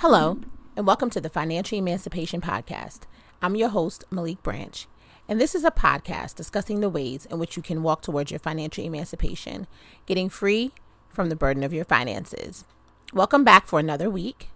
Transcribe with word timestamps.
Hello, 0.00 0.38
and 0.76 0.86
welcome 0.86 1.10
to 1.10 1.20
the 1.20 1.28
Financial 1.28 1.76
Emancipation 1.76 2.40
Podcast. 2.40 3.00
I'm 3.42 3.56
your 3.56 3.70
host, 3.70 4.04
Maliek 4.12 4.40
Branch, 4.44 4.86
and 5.28 5.40
this 5.40 5.56
is 5.56 5.64
a 5.64 5.72
podcast 5.72 6.36
discussing 6.36 6.78
the 6.78 6.88
ways 6.88 7.26
in 7.26 7.40
which 7.40 7.56
you 7.56 7.64
can 7.64 7.82
walk 7.82 8.02
towards 8.02 8.30
your 8.30 8.38
financial 8.38 8.84
emancipation, 8.84 9.66
getting 10.06 10.28
free 10.28 10.70
from 11.08 11.30
the 11.30 11.34
burden 11.34 11.64
of 11.64 11.72
your 11.72 11.84
finances. 11.84 12.64
Welcome 13.12 13.42
back 13.42 13.66
for 13.66 13.80
another 13.80 14.08
week. 14.08 14.50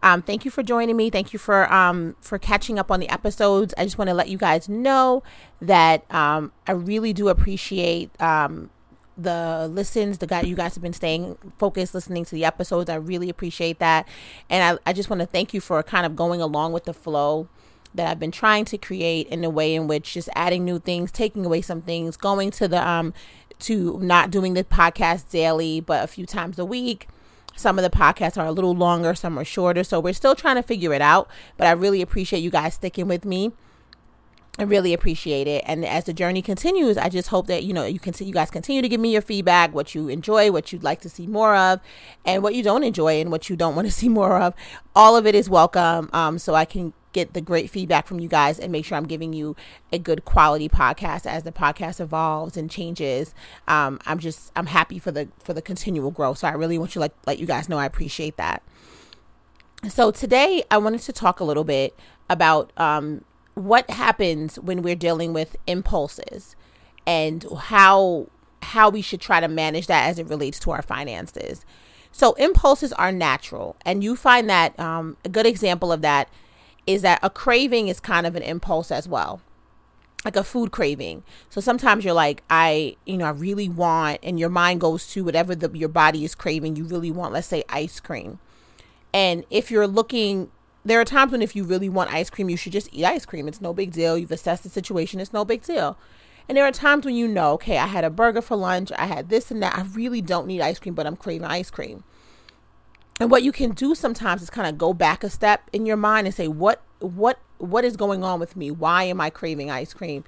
Um, 0.00 0.22
thank 0.22 0.44
you 0.44 0.52
for 0.52 0.62
joining 0.62 0.96
me. 0.96 1.10
Thank 1.10 1.32
you 1.32 1.40
for 1.40 1.70
um, 1.72 2.14
for 2.20 2.38
catching 2.38 2.78
up 2.78 2.92
on 2.92 3.00
the 3.00 3.08
episodes. 3.08 3.74
I 3.76 3.82
just 3.82 3.98
want 3.98 4.10
to 4.10 4.14
let 4.14 4.28
you 4.28 4.38
guys 4.38 4.68
know 4.68 5.24
that 5.60 6.08
um, 6.14 6.52
I 6.68 6.72
really 6.72 7.12
do 7.12 7.30
appreciate 7.30 8.12
um, 8.22 8.70
the 9.16 9.68
listens 9.70 10.18
the 10.18 10.26
guy 10.26 10.40
you 10.42 10.56
guys 10.56 10.74
have 10.74 10.82
been 10.82 10.92
staying 10.92 11.36
focused 11.58 11.94
listening 11.94 12.24
to 12.24 12.34
the 12.34 12.44
episodes. 12.44 12.90
I 12.90 12.96
really 12.96 13.28
appreciate 13.28 13.78
that. 13.78 14.08
And 14.50 14.78
i, 14.86 14.90
I 14.90 14.92
just 14.92 15.10
want 15.10 15.20
to 15.20 15.26
thank 15.26 15.54
you 15.54 15.60
for 15.60 15.82
kind 15.82 16.06
of 16.06 16.16
going 16.16 16.40
along 16.40 16.72
with 16.72 16.84
the 16.84 16.94
flow 16.94 17.48
that 17.94 18.08
i've 18.08 18.18
been 18.18 18.32
trying 18.32 18.64
to 18.64 18.76
create 18.76 19.28
in 19.28 19.44
a 19.44 19.50
way 19.50 19.74
in 19.74 19.86
which 19.86 20.14
just 20.14 20.28
adding 20.34 20.64
new 20.64 20.80
things 20.80 21.12
taking 21.12 21.46
away 21.46 21.60
some 21.60 21.80
things 21.80 22.16
going 22.16 22.50
to 22.50 22.66
the 22.66 22.88
um 22.88 23.14
to 23.60 23.98
not 24.00 24.30
doing 24.30 24.54
the 24.54 24.64
podcast 24.64 25.30
daily 25.30 25.80
but 25.80 26.02
a 26.02 26.06
few 26.06 26.26
times 26.26 26.58
a 26.58 26.64
week. 26.64 27.08
Some 27.56 27.78
of 27.78 27.84
the 27.84 27.96
podcasts 27.96 28.36
are 28.36 28.46
a 28.46 28.52
little 28.52 28.74
longer 28.74 29.14
some 29.14 29.38
are 29.38 29.44
shorter 29.44 29.84
so 29.84 30.00
we're 30.00 30.12
still 30.12 30.34
trying 30.34 30.56
to 30.56 30.62
figure 30.62 30.92
it 30.92 31.00
out 31.00 31.30
but 31.56 31.68
i 31.68 31.70
really 31.70 32.02
appreciate 32.02 32.40
you 32.40 32.50
guys 32.50 32.74
sticking 32.74 33.06
with 33.06 33.24
me 33.24 33.52
I 34.56 34.62
really 34.62 34.94
appreciate 34.94 35.48
it. 35.48 35.64
And 35.66 35.84
as 35.84 36.04
the 36.04 36.12
journey 36.12 36.40
continues, 36.40 36.96
I 36.96 37.08
just 37.08 37.28
hope 37.28 37.48
that 37.48 37.64
you 37.64 37.72
know 37.72 37.84
you 37.84 37.98
can 37.98 38.14
you 38.24 38.32
guys 38.32 38.50
continue 38.50 38.82
to 38.82 38.88
give 38.88 39.00
me 39.00 39.12
your 39.12 39.22
feedback, 39.22 39.74
what 39.74 39.94
you 39.94 40.08
enjoy, 40.08 40.52
what 40.52 40.72
you'd 40.72 40.84
like 40.84 41.00
to 41.00 41.08
see 41.08 41.26
more 41.26 41.56
of, 41.56 41.80
and 42.24 42.42
what 42.42 42.54
you 42.54 42.62
don't 42.62 42.84
enjoy 42.84 43.20
and 43.20 43.32
what 43.32 43.50
you 43.50 43.56
don't 43.56 43.74
want 43.76 43.88
to 43.88 43.92
see 43.92 44.08
more 44.08 44.40
of. 44.40 44.54
All 44.94 45.16
of 45.16 45.26
it 45.26 45.34
is 45.34 45.50
welcome. 45.50 46.08
Um, 46.12 46.38
so 46.38 46.54
I 46.54 46.64
can 46.64 46.92
get 47.12 47.32
the 47.32 47.40
great 47.40 47.70
feedback 47.70 48.06
from 48.06 48.20
you 48.20 48.28
guys 48.28 48.58
and 48.60 48.70
make 48.70 48.84
sure 48.84 48.96
I'm 48.96 49.06
giving 49.06 49.32
you 49.32 49.56
a 49.92 49.98
good 49.98 50.24
quality 50.24 50.68
podcast 50.68 51.26
as 51.26 51.42
the 51.42 51.52
podcast 51.52 52.00
evolves 52.00 52.56
and 52.56 52.70
changes. 52.70 53.34
Um, 53.66 53.98
I'm 54.06 54.20
just 54.20 54.52
I'm 54.54 54.66
happy 54.66 55.00
for 55.00 55.10
the 55.10 55.28
for 55.40 55.52
the 55.52 55.62
continual 55.62 56.12
growth. 56.12 56.38
So 56.38 56.48
I 56.48 56.52
really 56.52 56.78
want 56.78 56.94
you 56.94 57.00
like 57.00 57.14
let 57.26 57.40
you 57.40 57.46
guys 57.46 57.68
know 57.68 57.78
I 57.78 57.86
appreciate 57.86 58.36
that. 58.36 58.62
So 59.88 60.12
today 60.12 60.62
I 60.70 60.78
wanted 60.78 61.00
to 61.02 61.12
talk 61.12 61.40
a 61.40 61.44
little 61.44 61.64
bit 61.64 61.98
about 62.30 62.72
um, 62.76 63.24
what 63.54 63.88
happens 63.90 64.58
when 64.58 64.82
we're 64.82 64.96
dealing 64.96 65.32
with 65.32 65.56
impulses 65.66 66.56
and 67.06 67.44
how 67.56 68.28
how 68.62 68.88
we 68.88 69.02
should 69.02 69.20
try 69.20 69.40
to 69.40 69.48
manage 69.48 69.86
that 69.86 70.08
as 70.08 70.18
it 70.18 70.26
relates 70.26 70.58
to 70.58 70.70
our 70.70 70.80
finances. 70.80 71.66
So 72.10 72.32
impulses 72.34 72.92
are 72.94 73.12
natural, 73.12 73.76
and 73.84 74.02
you 74.02 74.16
find 74.16 74.48
that 74.48 74.78
um, 74.80 75.16
a 75.24 75.28
good 75.28 75.46
example 75.46 75.92
of 75.92 76.00
that 76.02 76.28
is 76.86 77.02
that 77.02 77.18
a 77.22 77.30
craving 77.30 77.88
is 77.88 78.00
kind 78.00 78.26
of 78.26 78.36
an 78.36 78.42
impulse 78.42 78.90
as 78.90 79.08
well 79.08 79.40
like 80.24 80.36
a 80.36 80.44
food 80.44 80.70
craving. 80.70 81.22
So 81.50 81.60
sometimes 81.60 82.04
you're 82.04 82.14
like, 82.14 82.42
I, 82.48 82.96
you 83.04 83.16
know, 83.16 83.26
I 83.26 83.30
really 83.30 83.68
want, 83.68 84.20
and 84.22 84.40
your 84.40 84.48
mind 84.48 84.80
goes 84.80 85.06
to 85.08 85.22
whatever 85.24 85.54
the, 85.54 85.70
your 85.76 85.88
body 85.88 86.24
is 86.24 86.34
craving. 86.34 86.76
You 86.76 86.84
really 86.84 87.10
want, 87.10 87.32
let's 87.34 87.46
say, 87.46 87.62
ice 87.68 88.00
cream. 88.00 88.38
And 89.12 89.44
if 89.50 89.70
you're 89.70 89.86
looking 89.86 90.50
there 90.84 91.00
are 91.00 91.04
times 91.04 91.32
when 91.32 91.42
if 91.42 91.56
you 91.56 91.64
really 91.64 91.88
want 91.88 92.12
ice 92.12 92.30
cream, 92.30 92.50
you 92.50 92.56
should 92.56 92.72
just 92.72 92.88
eat 92.92 93.04
ice 93.04 93.24
cream. 93.24 93.48
It's 93.48 93.60
no 93.60 93.72
big 93.72 93.92
deal. 93.92 94.18
You've 94.18 94.30
assessed 94.30 94.64
the 94.64 94.68
situation. 94.68 95.20
It's 95.20 95.32
no 95.32 95.44
big 95.44 95.62
deal. 95.62 95.98
And 96.48 96.58
there 96.58 96.66
are 96.66 96.72
times 96.72 97.06
when 97.06 97.14
you 97.14 97.26
know, 97.26 97.52
okay, 97.52 97.78
I 97.78 97.86
had 97.86 98.04
a 98.04 98.10
burger 98.10 98.42
for 98.42 98.56
lunch. 98.56 98.92
I 98.98 99.06
had 99.06 99.30
this 99.30 99.50
and 99.50 99.62
that. 99.62 99.76
I 99.76 99.82
really 99.94 100.20
don't 100.20 100.46
need 100.46 100.60
ice 100.60 100.78
cream, 100.78 100.94
but 100.94 101.06
I'm 101.06 101.16
craving 101.16 101.46
ice 101.46 101.70
cream. 101.70 102.04
And 103.18 103.30
what 103.30 103.42
you 103.42 103.52
can 103.52 103.70
do 103.70 103.94
sometimes 103.94 104.42
is 104.42 104.50
kind 104.50 104.68
of 104.68 104.76
go 104.76 104.92
back 104.92 105.24
a 105.24 105.30
step 105.30 105.70
in 105.72 105.86
your 105.86 105.96
mind 105.96 106.26
and 106.26 106.34
say, 106.34 106.48
what, 106.48 106.82
what, 106.98 107.38
what 107.58 107.84
is 107.84 107.96
going 107.96 108.22
on 108.22 108.40
with 108.40 108.56
me? 108.56 108.70
Why 108.70 109.04
am 109.04 109.20
I 109.20 109.30
craving 109.30 109.70
ice 109.70 109.94
cream? 109.94 110.24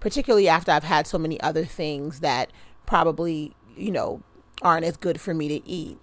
Particularly 0.00 0.48
after 0.48 0.72
I've 0.72 0.84
had 0.84 1.06
so 1.06 1.18
many 1.18 1.40
other 1.40 1.64
things 1.64 2.20
that 2.20 2.50
probably, 2.86 3.54
you 3.76 3.92
know, 3.92 4.22
aren't 4.62 4.86
as 4.86 4.96
good 4.96 5.20
for 5.20 5.34
me 5.34 5.48
to 5.48 5.68
eat. 5.68 5.98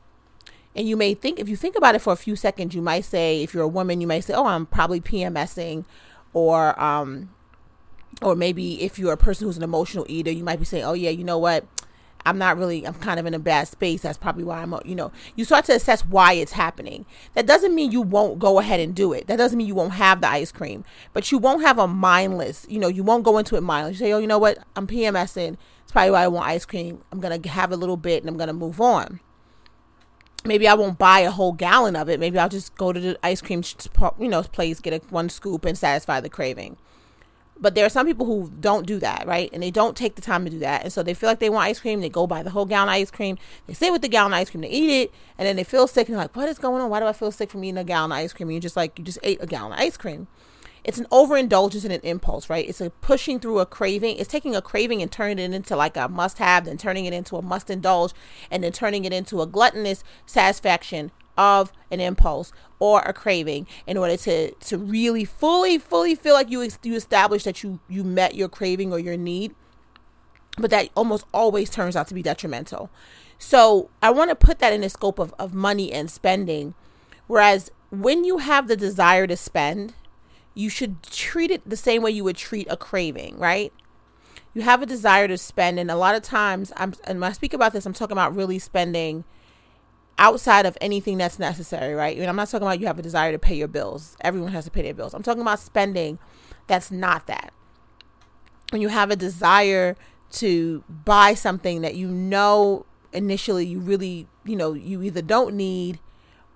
And 0.78 0.88
you 0.88 0.96
may 0.96 1.16
think, 1.16 1.40
if 1.40 1.50
you 1.50 1.56
think 1.56 1.76
about 1.76 1.96
it 1.96 2.00
for 2.04 2.14
a 2.14 2.16
few 2.16 2.36
seconds, 2.36 2.76
you 2.76 2.84
might 2.84 3.04
say, 3.04 3.42
if 3.42 3.52
you're 3.52 3.64
a 3.64 3.68
woman, 3.68 4.00
you 4.00 4.06
might 4.06 4.24
say, 4.24 4.36
oh, 4.36 4.46
I'm 4.46 4.68
probably 4.68 5.02
PMSing. 5.02 5.86
Or, 6.34 6.80
um, 6.80 7.34
or 8.22 8.36
maybe 8.36 8.84
if 8.84 9.00
you're 9.00 9.14
a 9.14 9.18
person 9.18 9.48
who's 9.48 9.58
an 9.58 9.64
emotional 9.64 10.06
eater, 10.08 10.30
you 10.30 10.44
might 10.44 10.60
be 10.60 10.66
saying, 10.66 10.84
oh, 10.84 10.94
yeah, 10.94 11.10
you 11.10 11.24
know 11.24 11.40
what? 11.40 11.66
I'm 12.28 12.38
not 12.38 12.58
really, 12.58 12.86
I'm 12.86 12.94
kind 12.94 13.20
of 13.20 13.26
in 13.26 13.34
a 13.34 13.40
bad 13.40 13.68
space. 13.70 14.04
That's 14.04 14.20
probably 14.20 14.44
why 14.44 14.62
I'm, 14.62 14.76
you 14.86 14.94
know, 14.94 15.12
you 15.36 15.46
start 15.46 15.66
to 15.66 15.74
assess 15.74 16.06
why 16.06 16.34
it's 16.34 16.52
happening. 16.52 17.08
That 17.34 17.48
doesn't 17.48 17.74
mean 17.74 17.92
you 17.92 18.02
won't 18.02 18.38
go 18.38 18.60
ahead 18.60 18.80
and 18.80 18.94
do 18.94 19.14
it. 19.14 19.26
That 19.26 19.38
doesn't 19.38 19.58
mean 19.58 19.66
you 19.66 19.76
won't 19.76 19.94
have 19.94 20.22
the 20.22 20.30
ice 20.30 20.52
cream, 20.52 20.84
but 21.12 21.32
you 21.32 21.40
won't 21.40 21.64
have 21.64 21.80
a 21.80 21.88
mindless, 21.88 22.68
you 22.70 22.78
know, 22.78 22.88
you 22.88 23.04
won't 23.04 23.24
go 23.24 23.40
into 23.40 23.56
it 23.56 23.62
mindless. 23.62 24.00
You 24.00 24.06
say, 24.06 24.14
oh, 24.14 24.20
you 24.20 24.28
know 24.28 24.38
what? 24.38 24.60
I'm 24.76 24.86
PMSing. 24.86 25.58
It's 25.82 25.92
probably 25.92 26.12
why 26.12 26.24
I 26.24 26.28
want 26.28 26.48
ice 26.48 26.66
cream. 26.66 27.02
I'm 27.12 27.20
going 27.20 27.42
to 27.42 27.50
have 27.50 27.72
a 27.72 27.78
little 27.78 27.98
bit 27.98 28.22
and 28.22 28.30
I'm 28.30 28.38
going 28.38 28.48
to 28.48 28.54
move 28.54 28.80
on 28.80 29.22
maybe 30.46 30.68
I 30.68 30.74
won't 30.74 30.98
buy 30.98 31.20
a 31.20 31.32
whole 31.32 31.54
gallon 31.54 31.96
of 31.96 32.10
it. 32.10 32.20
Maybe 32.20 32.38
I'll 32.40 32.50
just 32.50 32.76
go 32.76 32.94
to 32.94 33.00
the 33.00 33.20
ice 33.24 33.42
cream, 33.42 33.64
you 34.20 34.28
know, 34.28 34.44
place, 34.44 34.80
get 34.80 34.94
a, 34.94 35.06
one 35.10 35.30
scoop, 35.30 35.66
and 35.66 35.78
satisfy 35.78 36.20
the 36.20 36.30
craving. 36.30 36.78
But 37.60 37.74
there 37.74 37.86
are 37.86 37.90
some 37.90 38.06
people 38.06 38.28
who 38.28 38.52
don't 38.60 38.86
do 38.86 39.00
that, 39.00 39.26
right? 39.26 39.50
And 39.52 39.64
they 39.64 39.72
don't 39.72 39.98
take 39.98 40.16
the 40.16 40.22
time 40.22 40.46
to 40.46 40.52
do 40.52 40.60
that. 40.60 40.84
And 40.84 40.94
so 40.94 41.02
they 41.02 41.16
feel 41.16 41.28
like 41.28 41.40
they 41.40 41.50
want 41.50 41.66
ice 41.66 41.80
cream. 41.80 42.02
They 42.02 42.10
go 42.10 42.28
buy 42.28 42.44
the 42.44 42.52
whole 42.52 42.66
gallon 42.66 42.90
of 42.90 42.94
ice 42.94 43.10
cream. 43.10 43.38
They 43.66 43.74
sit 43.74 43.92
with 43.92 44.04
the 44.04 44.08
gallon 44.08 44.32
of 44.32 44.38
ice 44.38 44.52
cream. 44.52 44.62
They 44.62 44.70
eat 44.70 45.02
it. 45.02 45.12
And 45.40 45.48
then 45.48 45.56
they 45.56 45.64
feel 45.64 45.88
sick. 45.88 46.08
And 46.08 46.16
they're 46.16 46.24
like, 46.24 46.36
what 46.36 46.48
is 46.50 46.60
going 46.60 46.84
on? 46.84 46.90
Why 46.92 47.00
do 47.00 47.08
I 47.08 47.14
feel 47.14 47.32
sick 47.32 47.50
from 47.50 47.64
eating 47.64 47.80
a 47.80 47.84
gallon 47.84 48.12
of 48.12 48.18
ice 48.18 48.32
cream? 48.32 48.50
And 48.50 48.54
you 48.54 48.62
just 48.62 48.76
like, 48.76 49.00
you 49.00 49.04
just 49.04 49.18
ate 49.24 49.42
a 49.42 49.48
gallon 49.48 49.74
of 49.74 49.80
ice 49.80 49.98
cream 49.98 50.28
it's 50.88 50.98
an 50.98 51.06
overindulgence 51.12 51.84
and 51.84 51.92
an 51.92 52.00
impulse, 52.02 52.50
right? 52.50 52.68
It's 52.68 52.80
a 52.80 52.90
pushing 52.90 53.42
through 53.42 53.60
a 53.60 53.66
craving. 53.66 54.16
It's 54.18 54.32
taking 54.32 54.56
a 54.56 54.62
craving 54.62 55.02
and 55.02 55.12
turning 55.12 55.38
it 55.38 55.54
into 55.54 55.76
like 55.76 55.98
a 55.98 56.08
must 56.08 56.38
have, 56.38 56.64
then 56.64 56.78
turning 56.78 57.04
it 57.04 57.14
into 57.14 57.36
a 57.36 57.42
must 57.42 57.70
indulge, 57.70 58.14
and 58.50 58.64
then 58.64 58.72
turning 58.72 59.04
it 59.04 59.12
into 59.12 59.42
a 59.42 59.46
gluttonous 59.46 60.02
satisfaction 60.26 61.12
of 61.38 61.74
an 61.92 62.00
impulse 62.00 62.54
or 62.80 63.02
a 63.02 63.12
craving 63.12 63.68
in 63.86 63.98
order 63.98 64.16
to 64.18 64.52
to 64.56 64.78
really 64.78 65.26
fully 65.26 65.78
fully 65.78 66.16
feel 66.16 66.34
like 66.34 66.50
you 66.50 66.68
you 66.82 66.96
establish 66.96 67.44
that 67.44 67.62
you 67.62 67.80
you 67.88 68.04
met 68.04 68.34
your 68.34 68.50
craving 68.50 68.92
or 68.92 68.98
your 68.98 69.16
need 69.16 69.54
but 70.58 70.72
that 70.72 70.90
almost 70.96 71.26
always 71.36 71.70
turns 71.70 71.96
out 71.96 72.08
to 72.08 72.16
be 72.16 72.24
detrimental 72.24 72.90
so 73.38 73.88
i 74.02 74.10
want 74.10 74.32
to 74.32 74.36
put 74.36 74.58
that 74.58 74.74
in 74.74 74.82
the 74.82 74.90
scope 74.90 75.20
of, 75.20 75.32
of 75.38 75.54
money 75.54 75.94
and 75.94 76.10
spending 76.10 76.74
whereas 77.28 77.70
when 77.92 78.24
you 78.24 78.40
have 78.40 78.68
the 78.68 78.76
desire 78.76 79.28
to 79.28 79.38
spend 79.38 79.94
you 80.58 80.70
should 80.70 81.04
treat 81.04 81.52
it 81.52 81.62
the 81.70 81.78
same 81.78 82.02
way 82.02 82.10
you 82.10 82.24
would 82.24 82.36
treat 82.36 82.68
a 82.70 82.76
craving, 82.76 83.38
right? 83.38 83.72
You 84.56 84.64
have 84.64 84.82
a 84.82 84.88
desire 84.88 85.28
to 85.28 85.38
spend, 85.38 85.80
and 85.80 85.92
a 85.92 85.96
lot 85.96 86.16
of 86.16 86.24
times, 86.24 86.74
I'm 86.76 86.96
and 87.04 87.22
when 87.22 87.30
I 87.30 87.34
speak 87.34 87.54
about 87.54 87.74
this, 87.74 87.86
I'm 87.86 87.94
talking 87.94 88.14
about 88.14 88.36
really 88.36 88.58
spending 88.58 89.24
outside 90.18 90.66
of 90.66 90.76
anything 90.82 91.20
that's 91.20 91.38
necessary, 91.38 91.94
right? 91.94 92.18
I 92.18 92.20
mean, 92.20 92.28
I'm 92.28 92.36
not 92.36 92.50
talking 92.50 92.66
about 92.66 92.80
you 92.80 92.88
have 92.88 92.98
a 92.98 93.04
desire 93.04 93.32
to 93.32 93.38
pay 93.38 93.56
your 93.56 93.68
bills. 93.68 94.18
Everyone 94.22 94.52
has 94.52 94.66
to 94.66 94.72
pay 94.72 94.82
their 94.82 94.96
bills. 94.96 95.14
I'm 95.14 95.22
talking 95.22 95.44
about 95.44 95.60
spending 95.60 96.18
that's 96.66 96.90
not 96.90 97.28
that. 97.28 97.54
When 98.72 98.82
you 98.82 98.88
have 98.88 99.12
a 99.12 99.16
desire 99.16 99.96
to 100.32 100.84
buy 100.90 101.36
something 101.36 101.82
that 101.82 101.94
you 101.94 102.08
know 102.08 102.88
initially 103.14 103.68
you 103.68 103.80
really, 103.80 104.28
you 104.44 104.56
know, 104.56 104.74
you 104.74 105.04
either 105.04 105.22
don't 105.22 105.56
need 105.56 106.00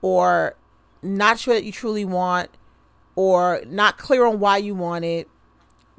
or 0.02 0.56
not 1.04 1.40
sure 1.40 1.54
that 1.54 1.64
you 1.64 1.72
truly 1.72 2.04
want 2.04 2.50
or 3.16 3.62
not 3.68 3.98
clear 3.98 4.26
on 4.26 4.40
why 4.40 4.58
you 4.58 4.76
want 4.76 5.06
it, 5.06 5.28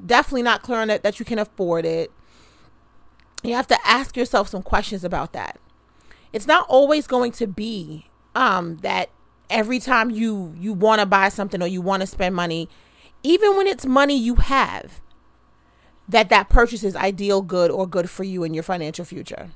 definitely 0.04 0.42
not 0.42 0.62
clear 0.62 0.78
on 0.78 0.90
it 0.90 1.02
that 1.02 1.18
you 1.18 1.24
can 1.24 1.38
afford 1.38 1.84
it. 1.84 2.10
You 3.42 3.54
have 3.54 3.66
to 3.68 3.78
ask 3.84 4.16
yourself 4.16 4.48
some 4.48 4.62
questions 4.62 5.04
about 5.04 5.32
that. 5.32 5.58
It's 6.32 6.46
not 6.46 6.66
always 6.68 7.06
going 7.06 7.32
to 7.32 7.46
be 7.46 8.06
um, 8.34 8.78
that 8.78 9.10
every 9.50 9.78
time 9.78 10.10
you 10.10 10.54
you 10.58 10.72
want 10.72 11.00
to 11.00 11.06
buy 11.06 11.28
something 11.28 11.62
or 11.62 11.66
you 11.66 11.82
want 11.82 12.00
to 12.00 12.06
spend 12.06 12.34
money, 12.34 12.68
even 13.22 13.56
when 13.56 13.66
it's 13.66 13.84
money 13.84 14.16
you 14.16 14.36
have, 14.36 15.00
that 16.08 16.28
that 16.30 16.48
purchase 16.48 16.82
is 16.82 16.96
ideal, 16.96 17.42
good, 17.42 17.70
or 17.70 17.86
good 17.86 18.08
for 18.08 18.24
you 18.24 18.44
in 18.44 18.54
your 18.54 18.62
financial 18.62 19.04
future. 19.04 19.50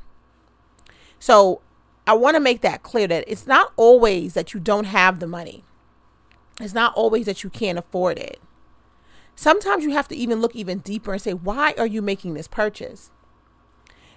So 1.18 1.62
I 2.06 2.14
want 2.14 2.34
to 2.36 2.40
make 2.40 2.60
that 2.60 2.82
clear 2.82 3.08
that 3.08 3.24
it's 3.26 3.46
not 3.46 3.72
always 3.76 4.34
that 4.34 4.54
you 4.54 4.60
don't 4.60 4.84
have 4.84 5.18
the 5.18 5.26
money. 5.26 5.64
It's 6.60 6.74
not 6.74 6.94
always 6.94 7.26
that 7.26 7.44
you 7.44 7.50
can't 7.50 7.78
afford 7.78 8.18
it. 8.18 8.40
Sometimes 9.34 9.84
you 9.84 9.90
have 9.90 10.08
to 10.08 10.16
even 10.16 10.40
look 10.40 10.56
even 10.56 10.78
deeper 10.78 11.12
and 11.12 11.20
say, 11.20 11.34
why 11.34 11.74
are 11.78 11.86
you 11.86 12.00
making 12.00 12.34
this 12.34 12.48
purchase? 12.48 13.10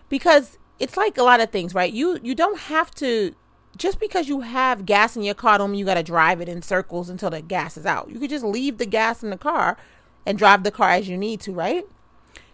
Because 0.08 0.58
it's 0.80 0.96
like 0.98 1.18
a 1.18 1.24
lot 1.24 1.42
of 1.42 1.52
things, 1.52 1.76
right? 1.76 1.92
You 1.92 2.20
you 2.24 2.36
don't 2.36 2.60
have 2.62 2.92
to 2.96 3.36
just 3.78 4.00
because 4.00 4.28
you 4.30 4.42
have 4.42 4.86
gas 4.86 5.16
in 5.16 5.24
your 5.24 5.36
car 5.36 5.58
don't 5.58 5.72
mean 5.72 5.80
you 5.80 5.86
got 5.86 5.96
to 5.96 6.04
drive 6.04 6.42
it 6.42 6.50
in 6.50 6.62
circles 6.62 7.10
until 7.10 7.30
the 7.30 7.42
gas 7.42 7.78
is 7.78 7.86
out. 7.86 8.10
You 8.10 8.20
could 8.20 8.30
just 8.30 8.46
leave 8.46 8.78
the 8.78 8.86
gas 8.86 9.24
in 9.24 9.30
the 9.30 9.38
car 9.38 9.78
and 10.26 10.38
drive 10.38 10.64
the 10.64 10.72
car 10.72 10.92
as 10.92 11.10
you 11.10 11.18
need 11.18 11.42
to, 11.42 11.52
right? 11.54 11.86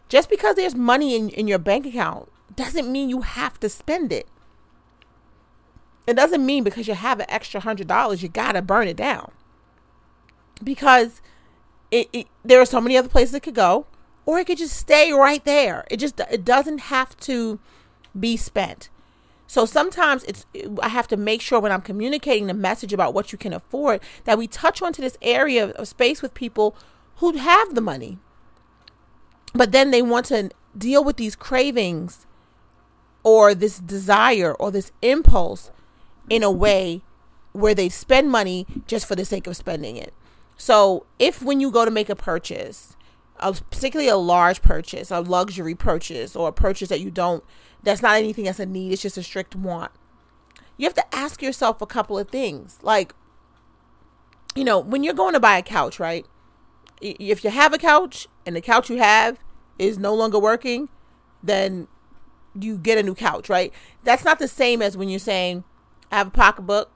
Just 0.10 0.30
because 0.30 0.56
there's 0.56 0.76
money 0.76 1.16
in, 1.16 1.30
in 1.30 1.48
your 1.48 1.60
bank 1.60 1.86
account 1.86 2.30
doesn't 2.56 2.92
mean 2.92 3.10
you 3.10 3.22
have 3.22 3.60
to 3.60 3.70
spend 3.70 4.12
it. 4.12 4.28
it 6.08 6.16
doesn't 6.16 6.46
mean 6.46 6.64
because 6.64 6.88
you 6.88 6.94
have 6.94 7.20
an 7.20 7.26
extra 7.30 7.60
hundred 7.62 7.88
dollars, 7.88 8.22
you 8.24 8.30
gotta 8.30 8.62
burn 8.62 8.88
it 8.88 8.98
down. 8.98 9.32
Because 10.64 11.22
it, 11.92 12.10
it 12.14 12.28
there 12.44 12.62
are 12.62 12.66
so 12.66 12.82
many 12.82 12.98
other 12.98 13.10
places 13.10 13.34
it 13.36 13.44
could 13.44 13.56
go, 13.56 13.86
or 14.26 14.40
it 14.40 14.46
could 14.46 14.58
just 14.58 14.78
stay 14.78 15.12
right 15.12 15.44
there. 15.46 15.86
It 15.90 15.98
just 15.98 16.20
it 16.20 16.46
doesn't 16.46 16.80
have 16.80 17.18
to 17.18 17.60
be 18.18 18.38
spent. 18.38 18.90
So 19.48 19.66
sometimes 19.66 20.24
it's 20.24 20.46
I 20.82 20.90
have 20.90 21.08
to 21.10 21.18
make 21.18 21.42
sure 21.42 21.60
when 21.60 21.72
I'm 21.72 21.82
communicating 21.82 22.48
the 22.48 22.54
message 22.54 22.94
about 22.94 23.14
what 23.14 23.32
you 23.32 23.38
can 23.38 23.54
afford 23.54 24.02
that 24.24 24.38
we 24.38 24.48
touch 24.48 24.82
onto 24.82 25.02
this 25.02 25.18
area 25.22 25.70
of 25.72 25.88
space 25.88 26.22
with 26.22 26.34
people 26.34 26.76
who 27.18 27.34
have 27.34 27.76
the 27.76 27.82
money. 27.82 28.18
But 29.54 29.72
then 29.72 29.92
they 29.92 30.02
want 30.02 30.26
to 30.28 30.50
deal 30.78 31.04
with 31.04 31.18
these 31.18 31.36
cravings 31.36 32.26
or 33.24 33.56
this 33.56 33.80
desire 33.80 34.54
or 34.54 34.72
this 34.72 34.92
impulse 35.02 35.72
in 36.30 36.44
a 36.44 36.52
way 36.52 37.02
where 37.54 37.74
they 37.74 37.88
spend 37.88 38.30
money 38.30 38.68
just 38.86 39.08
for 39.08 39.16
the 39.16 39.24
sake 39.24 39.48
of 39.48 39.56
spending 39.56 39.96
it. 39.96 40.14
So, 40.58 41.06
if 41.20 41.42
when 41.42 41.60
you 41.60 41.72
go 41.72 41.86
to 41.86 41.92
make 41.92 42.10
a 42.10 42.16
purchase, 42.16 42.96
a, 43.40 43.54
particularly 43.54 44.10
a 44.10 44.18
large 44.18 44.62
purchase, 44.62 45.12
a 45.12 45.20
luxury 45.20 45.76
purchase, 45.76 46.36
or 46.36 46.50
a 46.50 46.54
purchase 46.54 46.90
that 46.90 47.02
you 47.02 47.12
don't, 47.12 47.44
that's 47.84 48.02
not 48.02 48.16
anything 48.16 48.46
that's 48.46 48.60
a 48.60 48.66
need, 48.66 48.94
it's 48.94 49.02
just 49.02 49.18
a 49.18 49.24
strict 49.24 49.56
want, 49.56 49.92
you 50.78 50.86
have 50.86 50.94
to 50.94 51.16
ask 51.16 51.42
yourself 51.42 51.82
a 51.82 51.86
couple 51.86 52.18
of 52.18 52.30
things. 52.30 52.80
Like, 52.82 53.14
you 54.56 54.64
know, 54.64 54.80
when 54.80 55.04
you're 55.04 55.14
going 55.14 55.34
to 55.34 55.40
buy 55.40 55.58
a 55.58 55.64
couch, 55.64 56.00
right? 56.00 56.26
If 57.02 57.44
you 57.44 57.50
have 57.50 57.74
a 57.74 57.78
couch 57.78 58.28
and 58.46 58.56
the 58.56 58.62
couch 58.62 58.90
you 58.90 58.98
have 58.98 59.40
is 59.78 59.98
no 59.98 60.14
longer 60.14 60.40
working, 60.40 60.90
then 61.44 61.88
you 62.60 62.78
get 62.78 62.98
a 62.98 63.04
new 63.04 63.16
couch, 63.16 63.50
right? 63.50 63.74
That's 64.04 64.24
not 64.24 64.40
the 64.40 64.48
same 64.48 64.82
as 64.82 64.96
when 64.96 65.10
you're 65.10 65.20
saying, 65.20 65.66
I 66.12 66.18
have 66.18 66.28
a 66.28 66.32
pocketbook, 66.32 66.92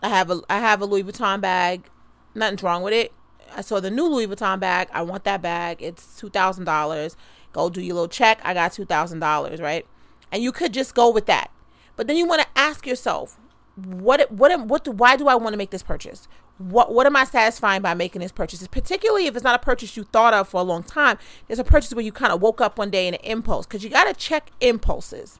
I 0.00 0.08
have 0.08 0.30
a 0.30 0.40
I 0.50 0.58
have 0.58 0.82
a 0.82 0.86
Louis 0.86 1.04
Vuitton 1.04 1.40
bag, 1.40 1.88
Nothing's 2.34 2.62
wrong 2.62 2.82
with 2.82 2.92
it. 2.92 3.12
I 3.56 3.60
saw 3.60 3.80
the 3.80 3.90
new 3.90 4.06
Louis 4.06 4.26
Vuitton 4.26 4.58
bag. 4.58 4.88
I 4.92 5.02
want 5.02 5.24
that 5.24 5.40
bag. 5.40 5.80
It's 5.80 6.18
two 6.18 6.30
thousand 6.30 6.64
dollars. 6.64 7.16
Go 7.52 7.70
do 7.70 7.80
your 7.80 7.94
little 7.94 8.08
check. 8.08 8.40
I 8.42 8.54
got 8.54 8.72
two 8.72 8.84
thousand 8.84 9.20
dollars, 9.20 9.60
right? 9.60 9.86
And 10.32 10.42
you 10.42 10.50
could 10.50 10.74
just 10.74 10.94
go 10.94 11.10
with 11.10 11.26
that. 11.26 11.50
But 11.96 12.08
then 12.08 12.16
you 12.16 12.26
want 12.26 12.42
to 12.42 12.48
ask 12.56 12.86
yourself, 12.86 13.38
what 13.76 14.30
what 14.32 14.58
what 14.66 14.84
do, 14.84 14.90
why 14.90 15.16
do 15.16 15.28
I 15.28 15.36
want 15.36 15.52
to 15.52 15.56
make 15.56 15.70
this 15.70 15.82
purchase? 15.82 16.26
What 16.58 16.92
what 16.92 17.06
am 17.06 17.14
I 17.14 17.24
satisfying 17.24 17.82
by 17.82 17.94
making 17.94 18.20
this 18.20 18.32
purchase? 18.32 18.66
Particularly 18.66 19.26
if 19.26 19.36
it's 19.36 19.44
not 19.44 19.54
a 19.54 19.64
purchase 19.64 19.96
you 19.96 20.04
thought 20.04 20.34
of 20.34 20.48
for 20.48 20.60
a 20.60 20.64
long 20.64 20.82
time. 20.82 21.18
There's 21.46 21.60
a 21.60 21.64
purchase 21.64 21.94
where 21.94 22.04
you 22.04 22.12
kind 22.12 22.32
of 22.32 22.40
woke 22.40 22.60
up 22.60 22.78
one 22.78 22.90
day 22.90 23.06
in 23.06 23.14
an 23.14 23.20
impulse 23.22 23.66
because 23.66 23.84
you 23.84 23.90
got 23.90 24.04
to 24.04 24.14
check 24.14 24.50
impulses. 24.60 25.38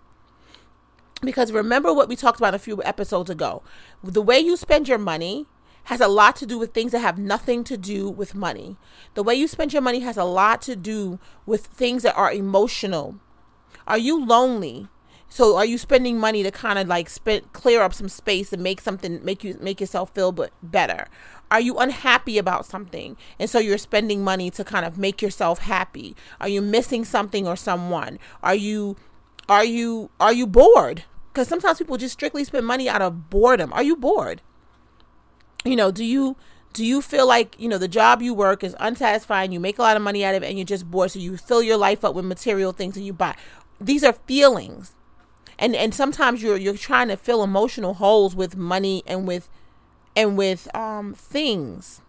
Because 1.23 1.51
remember 1.53 1.93
what 1.93 2.09
we 2.09 2.17
talked 2.17 2.39
about 2.39 2.55
a 2.55 2.59
few 2.59 2.83
episodes 2.83 3.31
ago. 3.31 3.63
The 4.03 4.21
way 4.21 4.39
you 4.39 4.57
spend 4.57 4.89
your 4.89 4.99
money 4.99 5.47
has 5.85 6.01
a 6.01 6.09
lot 6.09 6.37
to 6.37 6.47
do 6.47 6.59
with 6.59 6.73
things 6.73 6.93
that 6.93 7.01
have 7.01 7.19
nothing 7.19 7.65
to 7.65 7.77
do 7.77 8.09
with 8.11 8.35
money. 8.35 8.77
The 9.15 9.23
way 9.23 9.35
you 9.35 9.47
spend 9.47 9.73
your 9.73 9.83
money 9.83 10.01
has 10.01 10.17
a 10.17 10.25
lot 10.25 10.63
to 10.63 10.77
do 10.77 11.19
with 11.47 11.67
things 11.67 12.03
that 12.03 12.17
are 12.17 12.33
emotional. 12.33 13.17
Are 13.87 13.99
you 13.99 14.25
lonely? 14.25 14.89
So 15.29 15.57
are 15.57 15.65
you 15.65 15.79
spending 15.79 16.19
money 16.19 16.43
to 16.43 16.51
kind 16.51 16.79
of 16.79 16.87
like 16.87 17.09
spend 17.11 17.53
clear 17.53 17.83
up 17.83 17.93
some 17.93 18.09
space 18.09 18.53
and 18.53 18.63
make 18.63 18.81
something 18.81 19.25
make 19.25 19.43
you 19.43 19.59
make 19.61 19.81
yourself 19.81 20.15
feel 20.15 20.31
but 20.31 20.53
better? 20.63 21.09
Are 21.51 21.61
you 21.61 21.77
unhappy 21.79 22.39
about 22.39 22.67
something 22.67 23.17
and 23.39 23.51
so 23.51 23.59
you're 23.59 23.79
spending 23.79 24.23
money 24.23 24.49
to 24.53 24.63
kind 24.63 24.87
of 24.87 24.97
make 24.97 25.21
yourself 25.21 25.59
happy? 25.61 26.15
Are 26.41 26.49
you 26.49 26.63
missing 26.63 27.05
something 27.05 27.49
or 27.49 27.57
someone? 27.57 28.21
Are 28.43 28.55
you 28.55 28.97
are 29.49 29.65
you 29.65 30.11
are 30.21 30.33
you 30.33 30.47
bored? 30.47 31.03
Cuz 31.33 31.49
sometimes 31.49 31.79
people 31.79 31.97
just 31.97 32.13
strictly 32.13 32.45
spend 32.45 32.65
money 32.65 32.89
out 32.89 33.03
of 33.03 33.29
boredom. 33.29 33.73
Are 33.73 33.83
you 33.83 33.97
bored? 33.97 34.41
You 35.65 35.77
know, 35.77 35.91
do 35.91 36.05
you 36.05 36.37
do 36.75 36.85
you 36.85 37.01
feel 37.01 37.27
like 37.27 37.57
you 37.59 37.69
know 37.69 37.79
the 37.79 37.89
job 37.89 38.21
you 38.21 38.35
work 38.35 38.63
is 38.65 38.77
unsatisfying 38.81 39.53
you 39.53 39.61
make 39.61 39.79
a 39.79 39.83
lot 39.83 39.97
of 39.97 40.03
money 40.03 40.25
out 40.25 40.35
of 40.35 40.43
it 40.43 40.49
and 40.49 40.59
you're 40.59 40.67
just 40.67 40.91
bored 40.91 41.11
so 41.11 41.21
you 41.21 41.37
fill 41.37 41.63
your 41.63 41.77
life 41.77 42.05
up 42.05 42.15
with 42.15 42.25
material 42.25 42.73
things 42.73 42.97
and 42.97 43.07
you 43.07 43.13
buy? 43.13 43.35
These 43.81 44.05
are 44.05 44.13
feelings. 44.13 44.95
And 45.59 45.75
and 45.75 45.95
sometimes 45.95 46.43
you're 46.43 46.57
you're 46.57 46.77
trying 46.77 47.09
to 47.09 47.17
fill 47.17 47.43
emotional 47.43 47.95
holes 47.95 48.37
with 48.37 48.57
money 48.57 49.03
and 49.07 49.27
with 49.27 49.49
and 50.15 50.37
with 50.37 50.75
um 50.75 51.15
things 51.15 52.01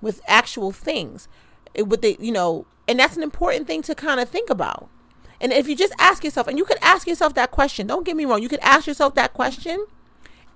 with 0.00 0.20
actual 0.26 0.70
things. 0.70 1.28
It, 1.72 1.88
with 1.88 2.02
the 2.02 2.16
you 2.20 2.32
know 2.32 2.66
and 2.86 3.00
that's 3.00 3.16
an 3.16 3.22
important 3.22 3.66
thing 3.66 3.82
to 3.82 3.94
kind 3.94 4.20
of 4.20 4.28
think 4.28 4.50
about. 4.50 4.88
And 5.40 5.52
if 5.52 5.66
you 5.66 5.74
just 5.74 5.94
ask 5.98 6.22
yourself 6.22 6.46
and 6.46 6.58
you 6.58 6.64
could 6.64 6.78
ask 6.80 7.06
yourself 7.08 7.34
that 7.34 7.50
question 7.50 7.86
don't 7.86 8.06
get 8.06 8.16
me 8.16 8.24
wrong 8.24 8.40
you 8.40 8.48
could 8.48 8.60
ask 8.60 8.86
yourself 8.86 9.14
that 9.14 9.34
question 9.34 9.84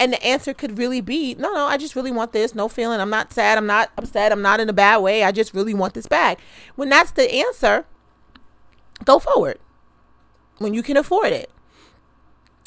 and 0.00 0.12
the 0.12 0.22
answer 0.24 0.54
could 0.54 0.78
really 0.78 1.00
be, 1.00 1.34
no, 1.34 1.52
no, 1.52 1.66
I 1.66 1.76
just 1.76 1.96
really 1.96 2.12
want 2.12 2.32
this. 2.32 2.54
No 2.54 2.68
feeling. 2.68 3.00
I'm 3.00 3.10
not 3.10 3.32
sad. 3.32 3.58
I'm 3.58 3.66
not 3.66 3.90
upset. 3.96 4.30
I'm 4.30 4.42
not 4.42 4.60
in 4.60 4.68
a 4.68 4.72
bad 4.72 4.98
way. 4.98 5.24
I 5.24 5.32
just 5.32 5.54
really 5.54 5.74
want 5.74 5.94
this 5.94 6.06
bag. 6.06 6.38
When 6.76 6.88
that's 6.88 7.10
the 7.10 7.32
answer, 7.34 7.84
go 9.04 9.18
forward 9.18 9.58
when 10.58 10.72
you 10.72 10.82
can 10.82 10.96
afford 10.96 11.32
it. 11.32 11.50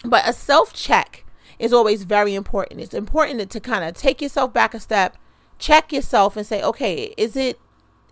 But 0.03 0.27
a 0.27 0.33
self 0.33 0.73
check 0.73 1.23
is 1.57 1.71
always 1.71 2.03
very 2.03 2.35
important. 2.35 2.81
It's 2.81 2.93
important 2.93 3.49
to 3.49 3.59
kind 3.59 3.85
of 3.85 3.93
take 3.93 4.21
yourself 4.21 4.51
back 4.51 4.73
a 4.73 4.79
step, 4.79 5.15
check 5.57 5.93
yourself, 5.93 6.35
and 6.35 6.45
say, 6.45 6.61
okay, 6.61 7.13
is 7.17 7.35
it, 7.35 7.59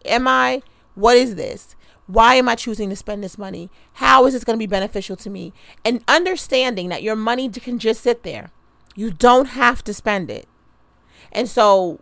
am 0.06 0.28
I, 0.28 0.62
what 0.96 1.18
is 1.18 1.36
this? 1.36 1.76
Why 2.06 2.36
am 2.36 2.48
I 2.48 2.56
choosing 2.56 2.90
to 2.90 2.96
spend 2.96 3.24
this 3.24 3.38
money? 3.38 3.70
How 3.94 4.26
is 4.26 4.34
this 4.34 4.44
going 4.44 4.56
to 4.56 4.60
be 4.60 4.68
beneficial 4.68 5.16
to 5.18 5.30
me? 5.30 5.54
And 5.84 6.04
understanding 6.08 6.90
that 6.90 7.04
your 7.04 7.16
money 7.16 7.50
can 7.50 7.80
just 7.80 8.02
sit 8.02 8.24
there 8.24 8.52
you 8.96 9.12
don't 9.12 9.48
have 9.48 9.84
to 9.86 9.94
spend 9.94 10.30
it. 10.30 10.48
And 11.32 11.48
so, 11.48 12.00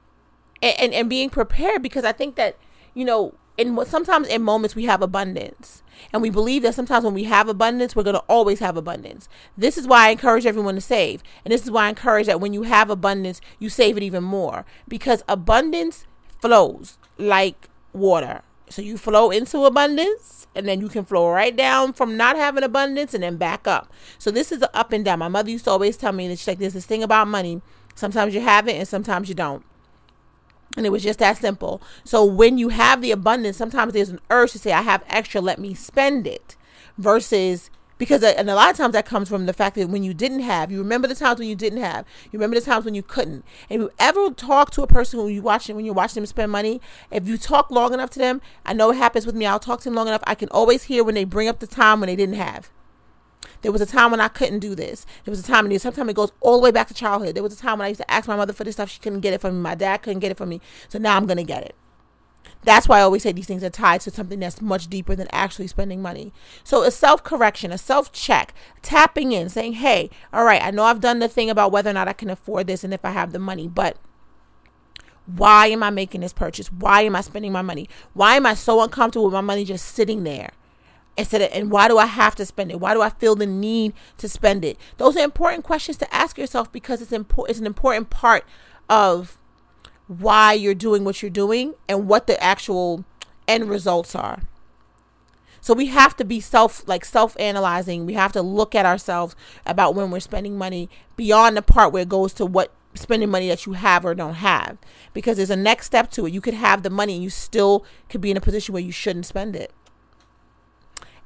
and, 0.61 0.93
and 0.93 1.09
being 1.09 1.29
prepared 1.29 1.81
because 1.81 2.05
I 2.05 2.11
think 2.11 2.35
that, 2.35 2.57
you 2.93 3.05
know, 3.05 3.33
in 3.57 3.77
sometimes 3.85 4.27
in 4.27 4.41
moments 4.41 4.75
we 4.75 4.85
have 4.85 5.01
abundance. 5.01 5.83
And 6.13 6.21
we 6.21 6.29
believe 6.29 6.61
that 6.61 6.75
sometimes 6.75 7.03
when 7.03 7.15
we 7.15 7.23
have 7.23 7.49
abundance 7.49 7.95
we're 7.95 8.03
going 8.03 8.15
to 8.15 8.23
always 8.29 8.59
have 8.59 8.77
abundance. 8.77 9.27
This 9.57 9.77
is 9.77 9.87
why 9.87 10.07
i 10.07 10.09
encourage 10.09 10.45
everyone 10.45 10.75
to 10.75 10.81
save. 10.81 11.23
And 11.43 11.51
this 11.51 11.63
is 11.63 11.71
why 11.71 11.85
i 11.85 11.89
encourage 11.89 12.27
that 12.27 12.39
when 12.39 12.53
you 12.53 12.63
have 12.63 12.89
abundance 12.89 13.41
you 13.59 13.69
save 13.69 13.97
it 13.97 14.03
even 14.03 14.23
more. 14.23 14.65
Because 14.87 15.23
abundance 15.27 16.05
flows 16.39 16.97
like 17.17 17.67
water 17.93 18.43
so 18.69 18.81
you 18.81 18.97
flow 18.97 19.31
into 19.31 19.65
abundance 19.65 20.47
and 20.55 20.67
then 20.67 20.81
you 20.81 20.89
can 20.89 21.05
flow 21.05 21.29
right 21.29 21.55
down 21.55 21.93
from 21.93 22.17
not 22.17 22.35
having 22.35 22.63
abundance 22.63 23.13
and 23.13 23.23
then 23.23 23.37
back 23.37 23.67
up. 23.67 23.91
So 24.17 24.31
this 24.31 24.51
is 24.51 24.59
the 24.59 24.75
up 24.75 24.91
and 24.91 25.05
down. 25.05 25.19
My 25.19 25.27
mother 25.27 25.49
used 25.49 25.65
to 25.65 25.71
always 25.71 25.97
tell 25.97 26.11
me 26.11 26.27
that 26.27 26.39
she's 26.39 26.47
like, 26.47 26.59
there's 26.59 26.73
this 26.73 26.85
thing 26.85 27.03
about 27.03 27.27
money. 27.27 27.61
Sometimes 27.95 28.33
you 28.33 28.41
have 28.41 28.67
it 28.67 28.75
and 28.75 28.87
sometimes 28.87 29.29
you 29.29 29.35
don't. 29.35 29.63
And 30.75 30.85
it 30.85 30.91
was 30.91 31.03
just 31.03 31.19
that 31.19 31.37
simple. 31.37 31.81
So 32.03 32.23
when 32.23 32.57
you 32.57 32.69
have 32.69 33.01
the 33.01 33.11
abundance, 33.11 33.57
sometimes 33.57 33.93
there's 33.93 34.09
an 34.09 34.19
urge 34.29 34.51
to 34.51 34.59
say, 34.59 34.71
I 34.71 34.81
have 34.81 35.03
extra, 35.07 35.41
let 35.41 35.59
me 35.59 35.73
spend 35.73 36.27
it. 36.27 36.55
Versus 36.97 37.69
because 37.97 38.23
and 38.23 38.49
a 38.49 38.55
lot 38.55 38.69
of 38.69 38.77
times 38.77 38.93
that 38.93 39.05
comes 39.05 39.29
from 39.29 39.45
the 39.45 39.53
fact 39.53 39.75
that 39.75 39.89
when 39.89 40.03
you 40.03 40.13
didn't 40.13 40.41
have 40.41 40.71
you 40.71 40.79
remember 40.79 41.07
the 41.07 41.15
times 41.15 41.39
when 41.39 41.47
you 41.47 41.55
didn't 41.55 41.79
have 41.79 42.05
you 42.31 42.39
remember 42.39 42.59
the 42.59 42.65
times 42.65 42.85
when 42.85 42.95
you 42.95 43.03
couldn't 43.03 43.43
if 43.69 43.79
you 43.79 43.89
ever 43.99 44.29
talk 44.31 44.71
to 44.71 44.81
a 44.81 44.87
person 44.87 45.19
who 45.19 45.27
you 45.27 45.41
watching 45.41 45.75
when 45.75 45.85
you're 45.85 45.93
watching 45.93 46.15
them 46.15 46.25
spend 46.25 46.51
money 46.51 46.81
if 47.11 47.27
you 47.27 47.37
talk 47.37 47.71
long 47.71 47.93
enough 47.93 48.09
to 48.09 48.19
them 48.19 48.41
i 48.65 48.73
know 48.73 48.91
it 48.91 48.97
happens 48.97 49.25
with 49.25 49.35
me 49.35 49.45
i'll 49.45 49.59
talk 49.59 49.79
to 49.79 49.85
them 49.85 49.95
long 49.95 50.07
enough 50.07 50.23
i 50.25 50.35
can 50.35 50.49
always 50.49 50.83
hear 50.83 51.03
when 51.03 51.15
they 51.15 51.23
bring 51.23 51.47
up 51.47 51.59
the 51.59 51.67
time 51.67 51.99
when 51.99 52.07
they 52.07 52.15
didn't 52.15 52.35
have 52.35 52.69
there 53.61 53.71
was 53.71 53.81
a 53.81 53.85
time 53.85 54.11
when 54.11 54.21
I 54.21 54.27
couldn't 54.27 54.59
do 54.59 54.75
this. 54.75 55.05
There 55.23 55.31
was 55.31 55.39
a 55.39 55.43
time, 55.43 55.65
and 55.65 55.81
sometimes 55.81 56.09
it 56.09 56.15
goes 56.15 56.31
all 56.41 56.57
the 56.57 56.63
way 56.63 56.71
back 56.71 56.87
to 56.89 56.93
childhood. 56.93 57.35
There 57.35 57.43
was 57.43 57.53
a 57.53 57.57
time 57.57 57.79
when 57.79 57.85
I 57.85 57.89
used 57.89 58.01
to 58.01 58.11
ask 58.11 58.27
my 58.27 58.35
mother 58.35 58.53
for 58.53 58.63
this 58.63 58.75
stuff. 58.75 58.89
She 58.89 58.99
couldn't 58.99 59.21
get 59.21 59.33
it 59.33 59.41
from 59.41 59.55
me. 59.55 59.61
My 59.61 59.75
dad 59.75 60.03
couldn't 60.03 60.19
get 60.19 60.31
it 60.31 60.37
from 60.37 60.49
me. 60.49 60.61
So 60.89 60.99
now 60.99 61.17
I'm 61.17 61.25
going 61.25 61.37
to 61.37 61.43
get 61.43 61.63
it. 61.63 61.75
That's 62.63 62.87
why 62.87 62.99
I 62.99 63.01
always 63.01 63.23
say 63.23 63.31
these 63.31 63.47
things 63.47 63.63
are 63.63 63.69
tied 63.69 64.01
to 64.01 64.11
something 64.11 64.39
that's 64.39 64.61
much 64.61 64.87
deeper 64.87 65.15
than 65.15 65.27
actually 65.31 65.67
spending 65.67 66.01
money. 66.01 66.33
So 66.63 66.83
a 66.83 66.91
self 66.91 67.23
correction, 67.23 67.71
a 67.71 67.77
self 67.77 68.11
check, 68.11 68.53
tapping 68.81 69.31
in, 69.31 69.49
saying, 69.49 69.73
hey, 69.73 70.09
all 70.33 70.43
right, 70.43 70.61
I 70.61 70.71
know 70.71 70.83
I've 70.83 70.99
done 70.99 71.19
the 71.19 71.29
thing 71.29 71.49
about 71.49 71.71
whether 71.71 71.89
or 71.89 71.93
not 71.93 72.07
I 72.07 72.13
can 72.13 72.29
afford 72.29 72.67
this 72.67 72.83
and 72.83 72.93
if 72.93 73.05
I 73.05 73.11
have 73.11 73.31
the 73.31 73.39
money, 73.39 73.67
but 73.67 73.97
why 75.27 75.67
am 75.67 75.83
I 75.83 75.89
making 75.89 76.21
this 76.21 76.33
purchase? 76.33 76.71
Why 76.71 77.01
am 77.01 77.15
I 77.15 77.21
spending 77.21 77.51
my 77.51 77.61
money? 77.61 77.89
Why 78.13 78.35
am 78.35 78.45
I 78.45 78.53
so 78.53 78.81
uncomfortable 78.81 79.25
with 79.25 79.33
my 79.33 79.41
money 79.41 79.65
just 79.65 79.85
sitting 79.85 80.23
there? 80.23 80.51
Instead 81.17 81.41
of, 81.41 81.49
and 81.51 81.71
why 81.71 81.87
do 81.87 81.97
I 81.97 82.05
have 82.05 82.35
to 82.35 82.45
spend 82.45 82.71
it? 82.71 82.79
Why 82.79 82.93
do 82.93 83.01
I 83.01 83.09
feel 83.09 83.35
the 83.35 83.45
need 83.45 83.93
to 84.17 84.29
spend 84.29 84.63
it? 84.63 84.77
Those 84.97 85.17
are 85.17 85.23
important 85.23 85.63
questions 85.63 85.97
to 85.97 86.15
ask 86.15 86.37
yourself 86.37 86.71
because 86.71 87.01
it's 87.01 87.11
important. 87.11 87.51
It's 87.51 87.59
an 87.59 87.65
important 87.65 88.09
part 88.09 88.45
of 88.89 89.37
why 90.07 90.53
you're 90.53 90.73
doing 90.73 91.03
what 91.03 91.21
you're 91.21 91.29
doing 91.29 91.73
and 91.87 92.07
what 92.07 92.27
the 92.27 92.41
actual 92.41 93.05
end 93.47 93.69
results 93.69 94.15
are. 94.15 94.41
So 95.61 95.73
we 95.73 95.87
have 95.87 96.15
to 96.17 96.23
be 96.23 96.39
self 96.39 96.87
like 96.87 97.03
self-analyzing. 97.03 98.05
We 98.05 98.13
have 98.13 98.31
to 98.33 98.41
look 98.41 98.73
at 98.73 98.85
ourselves 98.85 99.35
about 99.65 99.95
when 99.95 100.11
we're 100.11 100.19
spending 100.19 100.57
money 100.57 100.89
beyond 101.15 101.57
the 101.57 101.61
part 101.61 101.91
where 101.91 102.03
it 102.03 102.09
goes 102.09 102.33
to 102.35 102.45
what 102.45 102.71
spending 102.93 103.29
money 103.29 103.47
that 103.49 103.65
you 103.65 103.73
have 103.73 104.05
or 104.05 104.15
don't 104.15 104.35
have 104.35 104.77
because 105.13 105.37
there's 105.37 105.49
a 105.49 105.55
next 105.55 105.85
step 105.85 106.09
to 106.11 106.25
it. 106.25 106.33
You 106.33 106.41
could 106.41 106.53
have 106.53 106.83
the 106.83 106.89
money 106.89 107.15
and 107.15 107.23
you 107.23 107.29
still 107.29 107.85
could 108.09 108.21
be 108.21 108.31
in 108.31 108.37
a 108.37 108.41
position 108.41 108.73
where 108.73 108.81
you 108.81 108.91
shouldn't 108.91 109.25
spend 109.25 109.55
it. 109.55 109.71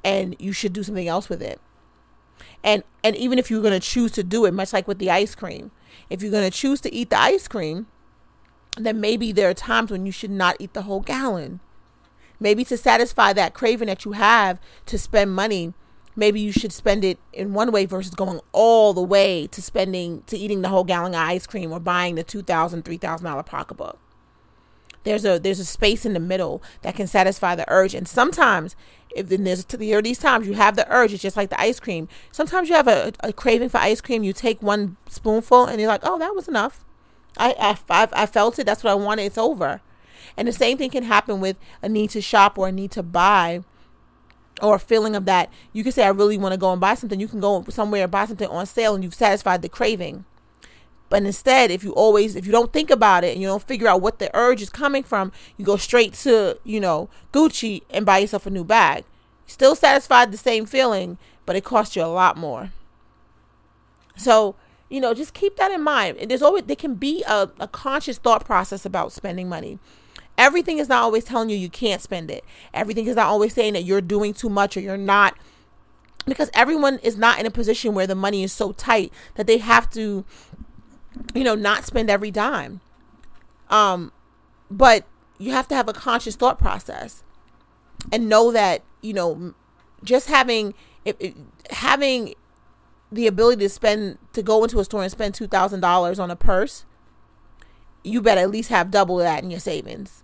And 0.03 0.35
you 0.39 0.51
should 0.51 0.73
do 0.73 0.83
something 0.83 1.07
else 1.07 1.29
with 1.29 1.41
it. 1.41 1.61
And 2.63 2.83
and 3.03 3.15
even 3.15 3.38
if 3.38 3.50
you're 3.50 3.61
going 3.61 3.79
to 3.79 3.88
choose 3.88 4.11
to 4.13 4.23
do 4.23 4.45
it, 4.45 4.53
much 4.53 4.73
like 4.73 4.88
with 4.88 5.00
the 5.00 5.11
ice 5.11 5.35
cream, 5.35 5.71
if 6.09 6.21
you're 6.21 6.31
going 6.31 6.50
to 6.50 6.57
choose 6.57 6.81
to 6.81 6.93
eat 6.93 7.09
the 7.09 7.19
ice 7.19 7.47
cream, 7.47 7.88
then 8.78 9.01
maybe 9.01 9.32
there 9.32 9.50
are 9.50 9.54
times 9.54 9.92
when 9.92 10.06
you 10.06 10.12
should 10.12 10.32
not 10.32 10.56
eat 10.60 10.74
the 10.74 10.84
whole 10.84 11.01
gallon. 11.01 11.60
Maybe 12.40 12.63
to 12.66 12.78
satisfy 12.78 13.34
that 13.34 13.54
craving 13.54 13.88
that 13.88 14.06
you 14.06 14.13
have 14.13 14.60
to 14.88 14.98
spend 14.98 15.36
money, 15.36 15.74
maybe 16.16 16.40
you 16.40 16.51
should 16.51 16.74
spend 16.74 17.04
it 17.04 17.20
in 17.34 17.54
one 17.54 17.72
way 17.72 17.86
versus 17.86 18.16
going 18.16 18.40
all 18.51 18.94
the 18.94 19.01
way 19.01 19.48
to 19.48 19.62
spending 19.62 20.24
to 20.28 20.38
eating 20.38 20.62
the 20.62 20.70
whole 20.70 20.84
gallon 20.84 21.13
of 21.13 21.20
ice 21.20 21.46
cream 21.46 21.72
or 21.72 21.80
buying 21.80 22.16
the 22.16 22.24
two 22.24 22.42
thousand, 22.42 22.84
three 22.84 22.98
thousand 22.98 23.25
dollar 23.25 23.44
pocketbook. 23.44 24.00
There's 25.04 25.25
a 25.25 25.40
there's 25.40 25.60
a 25.60 25.66
space 25.66 26.06
in 26.06 26.13
the 26.13 26.20
middle 26.20 26.63
that 26.82 26.96
can 26.96 27.08
satisfy 27.08 27.56
the 27.56 27.66
urge, 27.72 27.94
and 27.94 28.08
sometimes 28.08 28.75
if 29.16 29.28
then 29.28 29.44
there's 29.44 29.66
to 29.66 29.78
the 29.78 30.00
these 30.01 30.20
times 30.20 30.48
you 30.48 30.54
have 30.54 30.75
the 30.75 30.92
urge, 30.92 31.13
it's 31.13 31.22
just 31.22 31.38
like 31.38 31.50
the 31.50 31.60
ice 31.60 31.80
cream. 31.80 32.08
Sometimes 32.32 32.70
you 32.70 32.75
have 32.75 32.88
a, 32.88 33.13
a 33.22 33.34
craving 33.34 33.70
for 33.70 33.78
ice 33.78 34.01
cream. 34.01 34.24
You 34.24 34.34
take 34.34 34.62
one 34.62 34.98
spoonful 35.10 35.66
and 35.66 35.80
you're 35.80 35.90
like, 35.90 36.01
oh, 36.04 36.18
that 36.20 36.36
was 36.36 36.48
enough. 36.48 36.86
I, 37.38 37.77
I, 37.89 38.07
I 38.13 38.25
felt 38.25 38.59
it. 38.59 38.65
That's 38.65 38.83
what 38.83 38.91
I 38.91 38.95
wanted. 38.95 39.23
It's 39.23 39.38
over. 39.38 39.81
And 40.38 40.47
the 40.47 40.53
same 40.53 40.77
thing 40.77 40.89
can 40.89 41.03
happen 41.03 41.39
with 41.39 41.57
a 41.81 41.89
need 41.89 42.09
to 42.11 42.21
shop 42.21 42.57
or 42.57 42.67
a 42.67 42.71
need 42.71 42.91
to 42.91 43.03
buy 43.03 43.63
or 44.61 44.75
a 44.75 44.79
feeling 44.79 45.15
of 45.15 45.25
that. 45.25 45.50
You 45.73 45.83
can 45.83 45.91
say, 45.91 46.03
I 46.03 46.09
really 46.09 46.38
want 46.38 46.53
to 46.53 46.57
go 46.57 46.71
and 46.71 46.79
buy 46.79 46.93
something. 46.95 47.19
You 47.19 47.27
can 47.27 47.39
go 47.39 47.65
somewhere 47.69 48.03
and 48.03 48.11
buy 48.11 48.25
something 48.25 48.47
on 48.47 48.65
sale 48.65 48.95
and 48.95 49.03
you've 49.03 49.13
satisfied 49.13 49.61
the 49.61 49.69
craving. 49.69 50.25
But 51.09 51.23
instead, 51.23 51.71
if 51.71 51.83
you 51.83 51.91
always, 51.91 52.38
if 52.38 52.45
you 52.45 52.53
don't 52.53 52.71
think 52.71 52.89
about 52.89 53.25
it 53.25 53.33
and 53.33 53.41
you 53.41 53.47
don't 53.47 53.61
figure 53.61 53.88
out 53.88 54.01
what 54.01 54.19
the 54.19 54.31
urge 54.33 54.61
is 54.61 54.69
coming 54.69 55.03
from, 55.03 55.33
you 55.57 55.65
go 55.65 55.75
straight 55.75 56.13
to, 56.13 56.57
you 56.63 56.79
know, 56.79 57.09
Gucci 57.33 57.81
and 57.89 58.05
buy 58.05 58.19
yourself 58.19 58.45
a 58.45 58.50
new 58.50 58.63
bag. 58.63 59.03
Still 59.45 59.75
satisfied 59.75 60.31
the 60.31 60.38
same 60.38 60.65
feeling, 60.65 61.17
but 61.45 61.57
it 61.57 61.65
costs 61.65 61.97
you 61.97 62.03
a 62.03 62.05
lot 62.05 62.38
more. 62.38 62.71
So, 64.15 64.55
you 64.91 65.00
know, 65.00 65.13
just 65.13 65.33
keep 65.33 65.55
that 65.55 65.71
in 65.71 65.81
mind. 65.81 66.17
There's 66.29 66.41
always 66.41 66.65
there 66.65 66.75
can 66.75 66.95
be 66.95 67.24
a, 67.24 67.50
a 67.60 67.67
conscious 67.67 68.17
thought 68.17 68.43
process 68.43 68.86
about 68.86 69.13
spending 69.13 69.48
money. 69.48 69.79
Everything 70.38 70.79
is 70.79 70.89
not 70.89 71.01
always 71.01 71.24
telling 71.24 71.50
you 71.50 71.55
you 71.55 71.69
can't 71.69 72.01
spend 72.01 72.29
it. 72.29 72.43
Everything 72.74 73.07
is 73.07 73.15
not 73.15 73.27
always 73.27 73.53
saying 73.53 73.74
that 73.74 73.83
you're 73.83 74.01
doing 74.01 74.33
too 74.33 74.50
much 74.50 74.75
or 74.75 74.81
you're 74.81 74.98
not 74.98 75.38
because 76.25 76.51
everyone 76.53 77.00
is 77.00 77.17
not 77.17 77.39
in 77.39 77.45
a 77.45 77.51
position 77.51 77.93
where 77.95 78.05
the 78.05 78.15
money 78.15 78.43
is 78.43 78.51
so 78.51 78.74
tight 78.74 79.12
that 79.36 79.48
they 79.48 79.57
have 79.57 79.89
to 79.91 80.25
you 81.33 81.43
know 81.43 81.55
not 81.55 81.83
spend 81.83 82.12
every 82.12 82.29
dime 82.29 82.79
um 83.69 84.12
but 84.69 85.05
you 85.39 85.51
have 85.51 85.67
to 85.67 85.75
have 85.75 85.89
a 85.89 85.93
conscious 85.93 86.36
thought 86.36 86.60
process 86.60 87.24
and 88.12 88.29
know 88.29 88.51
that 88.51 88.83
you 89.01 89.13
know 89.13 89.55
just 90.03 90.27
having 90.27 90.75
if, 91.05 91.15
having 91.71 92.36
the 93.12 93.27
ability 93.27 93.62
to 93.62 93.70
spend 93.70 94.18
to 94.34 94.41
go 94.41 94.63
into 94.63 94.80
a 94.80 94.86
store 94.86 95.03
and 95.03 95.12
spend 95.12 95.34
two 95.34 95.48
thousand 95.48 95.82
dollars 95.82 96.20
on 96.20 96.32
a 96.32 96.36
purse, 96.36 96.86
you 98.03 98.22
better 98.22 98.41
at 98.41 98.50
least 98.50 98.70
have 98.70 98.91
double 98.91 99.18
that 99.18 99.44
in 99.44 99.51
your 99.51 99.60
savings. 99.60 100.24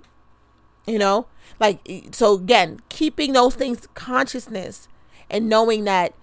You 0.86 1.00
know, 1.00 1.28
like 1.60 1.80
so 2.12 2.36
again, 2.36 2.80
keeping 2.90 3.34
those 3.34 3.56
things 3.56 3.88
consciousness 3.94 4.88
and 5.30 5.50
knowing 5.50 5.84
that 5.84 6.14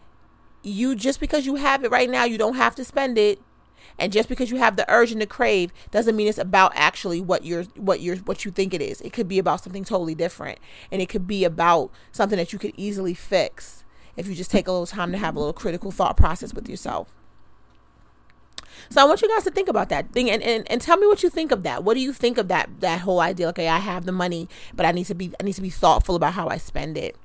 you 0.62 0.94
just 0.94 1.20
because 1.20 1.44
you 1.44 1.56
have 1.56 1.84
it 1.84 1.90
right 1.90 2.08
now, 2.08 2.24
you 2.24 2.38
don't 2.38 2.56
have 2.56 2.74
to 2.76 2.84
spend 2.84 3.18
it. 3.18 3.40
And 3.98 4.12
just 4.12 4.28
because 4.28 4.50
you 4.50 4.56
have 4.56 4.76
the 4.76 4.90
urge 4.90 5.12
and 5.12 5.20
the 5.20 5.26
crave 5.26 5.72
doesn't 5.90 6.16
mean 6.16 6.26
it's 6.26 6.38
about 6.38 6.72
actually 6.74 7.20
what 7.20 7.44
you're 7.44 7.64
what 7.76 8.00
you're 8.00 8.16
what 8.16 8.44
you 8.44 8.50
think 8.50 8.72
it 8.72 8.80
is. 8.80 9.02
It 9.02 9.12
could 9.12 9.28
be 9.28 9.38
about 9.38 9.62
something 9.62 9.84
totally 9.84 10.14
different. 10.14 10.58
And 10.90 11.02
it 11.02 11.10
could 11.10 11.26
be 11.26 11.44
about 11.44 11.90
something 12.10 12.38
that 12.38 12.52
you 12.52 12.58
could 12.58 12.72
easily 12.76 13.12
fix 13.12 13.84
if 14.16 14.26
you 14.28 14.34
just 14.34 14.50
take 14.50 14.68
a 14.68 14.72
little 14.72 14.86
time 14.86 15.12
to 15.12 15.18
have 15.18 15.36
a 15.36 15.38
little 15.38 15.52
critical 15.52 15.90
thought 15.90 16.16
process 16.16 16.54
with 16.54 16.68
yourself. 16.68 17.08
So 18.90 19.00
I 19.00 19.04
want 19.04 19.22
you 19.22 19.28
guys 19.28 19.44
to 19.44 19.50
think 19.50 19.68
about 19.68 19.88
that 19.88 20.12
thing 20.12 20.30
and, 20.30 20.42
and, 20.42 20.70
and 20.70 20.80
tell 20.80 20.96
me 20.96 21.06
what 21.06 21.22
you 21.22 21.30
think 21.30 21.52
of 21.52 21.62
that. 21.62 21.84
What 21.84 21.94
do 21.94 22.00
you 22.00 22.12
think 22.12 22.38
of 22.38 22.48
that 22.48 22.68
that 22.80 23.00
whole 23.00 23.20
idea? 23.20 23.48
Okay, 23.48 23.68
I 23.68 23.78
have 23.78 24.04
the 24.04 24.12
money, 24.12 24.48
but 24.74 24.84
I 24.84 24.92
need 24.92 25.06
to 25.06 25.14
be 25.14 25.32
I 25.40 25.44
need 25.44 25.54
to 25.54 25.62
be 25.62 25.70
thoughtful 25.70 26.16
about 26.16 26.34
how 26.34 26.48
I 26.48 26.58
spend 26.58 26.98
it. 26.98 27.16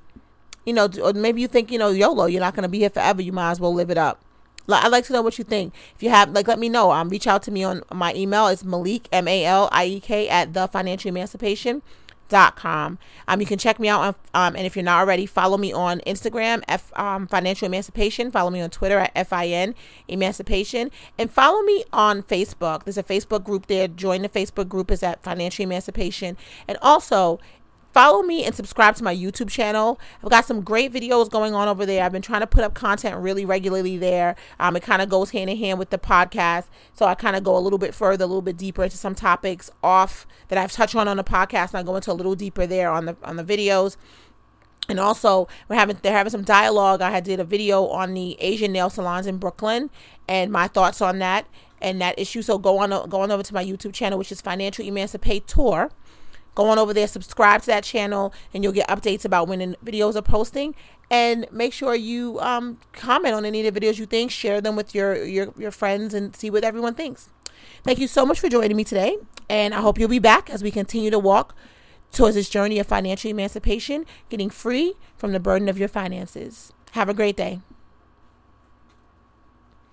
You 0.65 0.73
know, 0.73 0.89
or 1.01 1.13
maybe 1.13 1.41
you 1.41 1.47
think, 1.47 1.71
you 1.71 1.79
know, 1.79 1.89
YOLO, 1.89 2.25
you're 2.25 2.41
not 2.41 2.55
gonna 2.55 2.69
be 2.69 2.79
here 2.79 2.89
forever. 2.89 3.21
You 3.21 3.31
might 3.31 3.51
as 3.51 3.59
well 3.59 3.73
live 3.73 3.89
it 3.89 3.97
up. 3.97 4.23
I'd 4.71 4.91
like 4.91 5.05
to 5.05 5.13
know 5.13 5.23
what 5.23 5.37
you 5.39 5.43
think. 5.43 5.73
If 5.95 6.03
you 6.03 6.11
have, 6.11 6.31
like, 6.31 6.47
let 6.47 6.59
me 6.59 6.69
know. 6.69 6.91
Um, 6.91 7.09
reach 7.09 7.25
out 7.25 7.41
to 7.43 7.51
me 7.51 7.63
on 7.63 7.81
my 7.91 8.13
email. 8.13 8.45
It's 8.47 8.61
Maliek, 8.61 9.07
M 9.11 9.27
A 9.27 9.43
L 9.45 9.67
I 9.71 9.85
E 9.85 9.99
K 9.99 10.29
at 10.29 10.53
the 10.53 10.67
Financial 10.67 11.09
Emancipation 11.09 11.81
dot 12.29 12.55
com. 12.55 12.97
Um, 13.27 13.41
you 13.41 13.45
can 13.45 13.59
check 13.59 13.79
me 13.79 13.89
out 13.89 14.01
on, 14.01 14.15
um, 14.33 14.55
and 14.55 14.65
if 14.65 14.75
you're 14.75 14.85
not 14.85 15.01
already, 15.01 15.25
follow 15.25 15.57
me 15.57 15.73
on 15.73 15.99
Instagram, 16.07 16.63
F, 16.67 16.97
um, 16.97 17.27
Financial 17.27 17.65
Emancipation. 17.65 18.31
Follow 18.31 18.49
me 18.49 18.61
on 18.61 18.69
Twitter 18.69 18.99
at 18.99 19.27
FIN 19.27 19.75
Emancipation, 20.07 20.91
and 21.17 21.29
follow 21.29 21.61
me 21.63 21.83
on 21.91 22.23
Facebook. 22.23 22.85
There's 22.85 22.97
a 22.97 23.03
Facebook 23.03 23.43
group 23.43 23.67
there. 23.67 23.87
Join 23.87 24.21
the 24.21 24.29
Facebook 24.29 24.69
group 24.69 24.89
is 24.91 25.03
at 25.03 25.21
Financial 25.23 25.63
Emancipation, 25.63 26.37
and 26.67 26.77
also 26.81 27.39
follow 27.93 28.21
me 28.21 28.43
and 28.43 28.53
subscribe 28.55 28.95
to 28.95 29.03
my 29.03 29.15
YouTube 29.15 29.49
channel. 29.49 29.99
I've 30.23 30.29
got 30.29 30.45
some 30.45 30.61
great 30.61 30.93
videos 30.93 31.29
going 31.29 31.53
on 31.53 31.67
over 31.67 31.85
there. 31.85 32.03
I've 32.03 32.11
been 32.11 32.21
trying 32.21 32.41
to 32.41 32.47
put 32.47 32.63
up 32.63 32.73
content 32.73 33.17
really 33.17 33.45
regularly 33.45 33.97
there. 33.97 34.35
Um, 34.59 34.75
it 34.75 34.83
kind 34.83 35.01
of 35.01 35.09
goes 35.09 35.31
hand 35.31 35.49
in 35.49 35.57
hand 35.57 35.79
with 35.79 35.89
the 35.89 35.97
podcast. 35.97 36.65
So 36.93 37.05
I 37.05 37.15
kind 37.15 37.35
of 37.35 37.43
go 37.43 37.57
a 37.57 37.59
little 37.59 37.79
bit 37.79 37.93
further, 37.93 38.23
a 38.23 38.27
little 38.27 38.41
bit 38.41 38.57
deeper 38.57 38.83
into 38.83 38.97
some 38.97 39.15
topics 39.15 39.69
off 39.83 40.27
that 40.49 40.57
I've 40.57 40.71
touched 40.71 40.95
on 40.95 41.07
on 41.07 41.17
the 41.17 41.23
podcast. 41.23 41.69
And 41.69 41.77
I 41.79 41.83
go 41.83 41.95
into 41.95 42.11
a 42.11 42.13
little 42.13 42.35
deeper 42.35 42.67
there 42.67 42.91
on 42.91 43.05
the 43.05 43.17
on 43.23 43.35
the 43.35 43.43
videos. 43.43 43.97
And 44.87 44.99
also, 44.99 45.47
we're 45.67 45.75
having 45.75 45.97
they're 46.01 46.13
having 46.13 46.31
some 46.31 46.43
dialogue. 46.43 47.01
I 47.01 47.19
did 47.19 47.39
a 47.39 47.43
video 47.43 47.85
on 47.87 48.13
the 48.13 48.35
Asian 48.39 48.71
nail 48.71 48.89
salons 48.89 49.27
in 49.27 49.37
Brooklyn 49.37 49.91
and 50.27 50.51
my 50.51 50.67
thoughts 50.67 50.99
on 51.01 51.19
that 51.19 51.47
and 51.79 52.01
that 52.01 52.17
issue. 52.17 52.41
So 52.41 52.57
go 52.57 52.79
on 52.79 52.89
go 53.09 53.21
on 53.21 53.31
over 53.31 53.43
to 53.43 53.53
my 53.53 53.63
YouTube 53.63 53.93
channel, 53.93 54.17
which 54.17 54.31
is 54.31 54.41
Financial 54.41 54.83
Emancipate 54.83 55.47
Tour 55.47 55.91
Go 56.55 56.69
on 56.69 56.77
over 56.77 56.93
there, 56.93 57.07
subscribe 57.07 57.61
to 57.61 57.67
that 57.67 57.83
channel, 57.83 58.33
and 58.53 58.63
you'll 58.63 58.73
get 58.73 58.87
updates 58.87 59.25
about 59.25 59.47
when 59.47 59.59
the 59.59 59.77
videos 59.83 60.15
are 60.15 60.21
posting. 60.21 60.75
And 61.11 61.47
make 61.51 61.73
sure 61.73 61.95
you 61.95 62.39
um, 62.39 62.77
comment 62.93 63.33
on 63.33 63.45
any 63.45 63.65
of 63.65 63.73
the 63.73 63.79
videos 63.79 63.97
you 63.97 64.05
think, 64.05 64.29
share 64.29 64.61
them 64.61 64.75
with 64.75 64.93
your, 64.93 65.23
your, 65.23 65.53
your 65.57 65.71
friends, 65.71 66.13
and 66.13 66.35
see 66.35 66.49
what 66.49 66.63
everyone 66.63 66.93
thinks. 66.93 67.29
Thank 67.83 67.99
you 67.99 68.07
so 68.07 68.25
much 68.25 68.39
for 68.39 68.49
joining 68.49 68.77
me 68.77 68.83
today. 68.83 69.17
And 69.49 69.73
I 69.73 69.81
hope 69.81 69.97
you'll 69.97 70.09
be 70.09 70.19
back 70.19 70.49
as 70.49 70.61
we 70.61 70.69
continue 70.69 71.09
to 71.09 71.19
walk 71.19 71.55
towards 72.11 72.35
this 72.35 72.49
journey 72.49 72.79
of 72.79 72.87
financial 72.87 73.31
emancipation, 73.31 74.05
getting 74.29 74.49
free 74.49 74.93
from 75.17 75.31
the 75.31 75.39
burden 75.39 75.69
of 75.69 75.77
your 75.77 75.87
finances. 75.87 76.73
Have 76.91 77.09
a 77.09 77.13
great 77.13 77.37
day. 77.37 77.59